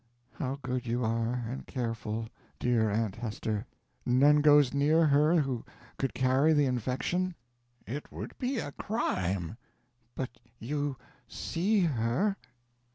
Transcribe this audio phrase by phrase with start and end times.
[0.31, 2.25] "How good you are, and careful,
[2.57, 3.67] dear Aunt Hester!
[4.03, 5.63] None goes near her who
[5.99, 7.35] could carry the infection?"
[7.85, 9.57] "It would be a crime."
[10.15, 10.97] "But you
[11.29, 12.35] _see _her?"